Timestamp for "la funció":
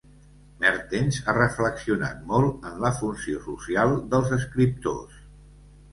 2.85-3.45